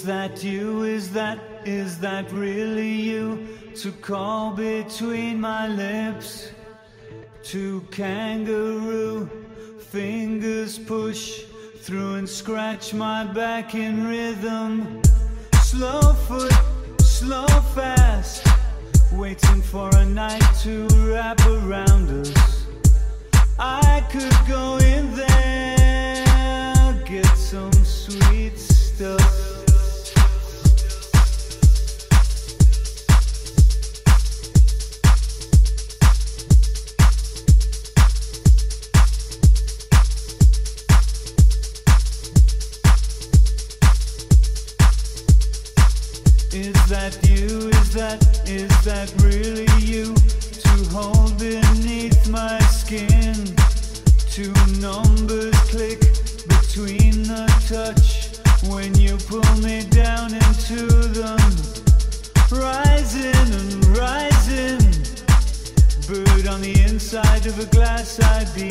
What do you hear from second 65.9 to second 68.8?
Bird on the inside of a glass I beaten.